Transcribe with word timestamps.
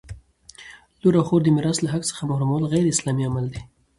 لور 1.01 1.15
او 1.19 1.23
خور 1.27 1.41
د 1.43 1.47
میراث 1.55 1.77
له 1.81 1.89
حق 1.93 2.03
څخه 2.09 2.27
محرومول 2.29 2.63
غیراسلامي 2.73 3.23
عمل 3.29 3.45
دی! 3.53 3.61